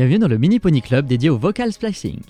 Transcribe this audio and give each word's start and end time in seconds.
Bienvenue 0.00 0.18
dans 0.18 0.28
le 0.28 0.38
Mini 0.38 0.60
Pony 0.60 0.80
Club 0.80 1.04
dédié 1.04 1.28
au 1.28 1.36
vocal 1.36 1.74
splicing. 1.74 2.20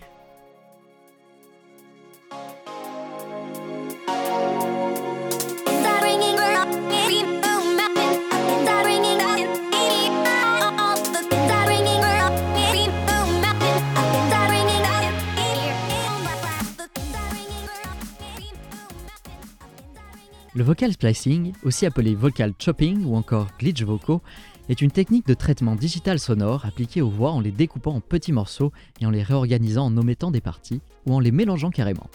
Le 20.52 20.64
vocal 20.64 20.92
splicing, 20.92 21.52
aussi 21.62 21.87
appelé 21.87 22.16
vocal 22.16 22.52
chopping 22.59 23.05
ou 23.05 23.14
encore 23.14 23.46
glitch 23.60 23.82
vocaux, 23.82 24.20
est 24.68 24.82
une 24.82 24.91
technique 24.91 25.27
de 25.28 25.34
traitement 25.34 25.77
digital 25.77 26.18
sonore 26.18 26.64
appliquée 26.64 27.02
aux 27.02 27.08
voix 27.08 27.30
en 27.30 27.41
les 27.41 27.52
découpant 27.52 27.95
en 27.95 28.00
petits 28.00 28.32
morceaux 28.32 28.72
et 29.00 29.06
en 29.06 29.10
les 29.10 29.22
réorganisant 29.22 29.86
en 29.86 29.96
omettant 29.96 30.32
des 30.32 30.41
parties 30.41 30.80
ou 31.06 31.14
en 31.14 31.20
les 31.20 31.30
mélangeant 31.30 31.70
carrément. 31.70 32.10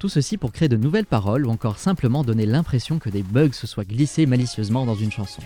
Tout 0.00 0.08
ceci 0.08 0.38
pour 0.38 0.50
créer 0.50 0.68
de 0.68 0.76
nouvelles 0.76 1.06
paroles 1.06 1.46
ou 1.46 1.50
encore 1.50 1.78
simplement 1.78 2.24
donner 2.24 2.46
l'impression 2.46 2.98
que 2.98 3.10
des 3.10 3.22
bugs 3.22 3.52
se 3.52 3.68
soient 3.68 3.84
glissés 3.84 4.26
malicieusement 4.26 4.84
dans 4.84 4.96
une 4.96 5.12
chanson. 5.12 5.42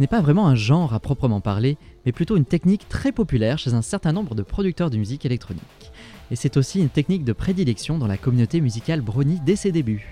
Ce 0.00 0.02
n'est 0.02 0.08
pas 0.08 0.22
vraiment 0.22 0.48
un 0.48 0.54
genre 0.54 0.94
à 0.94 0.98
proprement 0.98 1.42
parler, 1.42 1.76
mais 2.06 2.12
plutôt 2.12 2.38
une 2.38 2.46
technique 2.46 2.88
très 2.88 3.12
populaire 3.12 3.58
chez 3.58 3.74
un 3.74 3.82
certain 3.82 4.12
nombre 4.12 4.34
de 4.34 4.42
producteurs 4.42 4.88
de 4.88 4.96
musique 4.96 5.26
électronique. 5.26 5.92
Et 6.30 6.36
c'est 6.36 6.56
aussi 6.56 6.80
une 6.80 6.88
technique 6.88 7.22
de 7.22 7.34
prédilection 7.34 7.98
dans 7.98 8.06
la 8.06 8.16
communauté 8.16 8.62
musicale 8.62 9.02
Brony 9.02 9.40
dès 9.44 9.56
ses 9.56 9.72
débuts, 9.72 10.10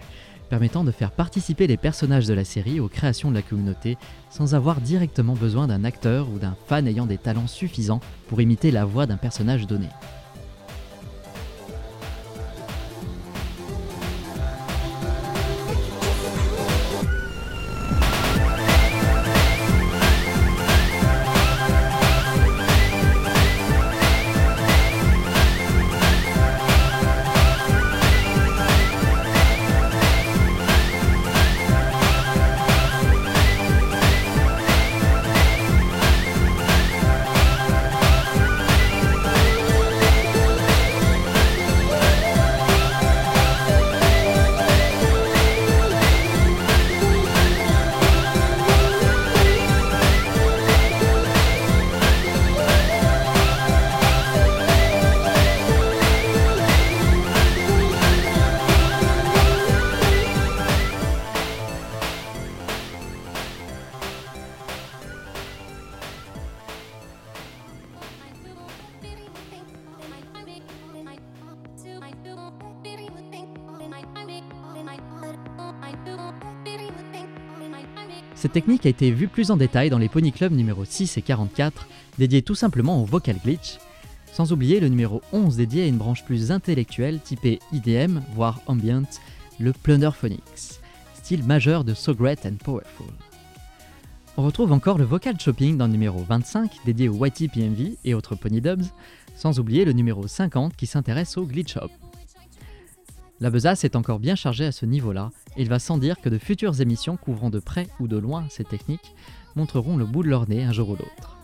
permettant 0.50 0.84
de 0.84 0.90
faire 0.90 1.10
participer 1.10 1.66
les 1.66 1.78
personnages 1.78 2.26
de 2.26 2.34
la 2.34 2.44
série 2.44 2.80
aux 2.80 2.88
créations 2.88 3.30
de 3.30 3.36
la 3.36 3.40
communauté 3.40 3.96
sans 4.28 4.54
avoir 4.54 4.82
directement 4.82 5.32
besoin 5.32 5.66
d'un 5.66 5.84
acteur 5.84 6.28
ou 6.28 6.38
d'un 6.38 6.54
fan 6.66 6.86
ayant 6.86 7.06
des 7.06 7.16
talents 7.16 7.46
suffisants 7.46 8.00
pour 8.28 8.42
imiter 8.42 8.70
la 8.70 8.84
voix 8.84 9.06
d'un 9.06 9.16
personnage 9.16 9.66
donné. 9.66 9.88
Cette 78.38 78.52
technique 78.52 78.86
a 78.86 78.88
été 78.88 79.10
vue 79.10 79.26
plus 79.26 79.50
en 79.50 79.56
détail 79.56 79.90
dans 79.90 79.98
les 79.98 80.08
Pony 80.08 80.30
Club 80.30 80.52
numéro 80.52 80.84
6 80.84 81.18
et 81.18 81.22
44, 81.22 81.88
dédiés 82.18 82.42
tout 82.42 82.54
simplement 82.54 83.02
au 83.02 83.04
vocal 83.04 83.34
glitch, 83.44 83.78
sans 84.32 84.52
oublier 84.52 84.78
le 84.78 84.86
numéro 84.86 85.22
11 85.32 85.56
dédié 85.56 85.82
à 85.82 85.86
une 85.86 85.96
branche 85.96 86.24
plus 86.24 86.52
intellectuelle 86.52 87.18
typée 87.18 87.58
IDM, 87.72 88.20
voire 88.36 88.60
ambient, 88.68 89.10
le 89.58 89.72
Plunderphonics, 89.72 90.78
style 91.14 91.42
majeur 91.42 91.82
de 91.82 91.94
So 91.94 92.14
Great 92.14 92.46
and 92.46 92.62
Powerful. 92.62 93.08
On 94.36 94.44
retrouve 94.44 94.70
encore 94.70 94.98
le 94.98 95.04
vocal 95.04 95.34
chopping 95.40 95.76
dans 95.76 95.86
le 95.86 95.92
numéro 95.92 96.22
25 96.22 96.70
dédié 96.86 97.08
au 97.08 97.26
YT 97.26 97.48
PMV 97.52 97.98
et 98.04 98.14
autres 98.14 98.36
Pony 98.36 98.60
Dubs, 98.60 98.84
sans 99.34 99.58
oublier 99.58 99.84
le 99.84 99.92
numéro 99.92 100.28
50 100.28 100.76
qui 100.76 100.86
s'intéresse 100.86 101.36
au 101.38 101.44
glitch 101.44 101.76
hop. 101.76 101.90
La 103.40 103.50
besace 103.50 103.84
est 103.84 103.94
encore 103.94 104.18
bien 104.18 104.34
chargée 104.34 104.66
à 104.66 104.72
ce 104.72 104.84
niveau-là, 104.84 105.30
et 105.56 105.62
il 105.62 105.68
va 105.68 105.78
sans 105.78 105.96
dire 105.96 106.20
que 106.20 106.28
de 106.28 106.38
futures 106.38 106.80
émissions 106.80 107.16
couvrant 107.16 107.50
de 107.50 107.60
près 107.60 107.86
ou 108.00 108.08
de 108.08 108.16
loin 108.16 108.44
ces 108.50 108.64
techniques 108.64 109.14
montreront 109.54 109.96
le 109.96 110.04
bout 110.04 110.24
de 110.24 110.28
leur 110.28 110.48
nez 110.48 110.64
un 110.64 110.72
jour 110.72 110.90
ou 110.90 110.96
l'autre. 110.96 111.37